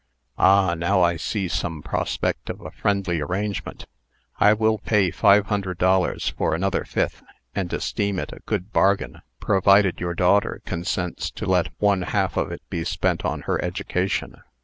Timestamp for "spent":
12.83-13.23